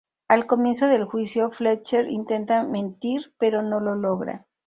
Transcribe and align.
Al 0.27 0.47
comienzo 0.47 0.87
del 0.87 1.05
juicio, 1.05 1.51
Fletcher 1.51 2.09
intenta 2.09 2.63
mentir 2.63 3.35
pero 3.37 3.61
no 3.61 3.79
lo 3.79 3.93
logra. 3.93 4.47